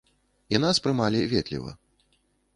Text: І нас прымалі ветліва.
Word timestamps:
І 0.53 0.61
нас 0.63 0.81
прымалі 0.85 1.21
ветліва. 1.35 1.71